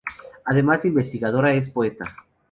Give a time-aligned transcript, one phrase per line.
[0.45, 2.25] Además de investigadora, es poeta.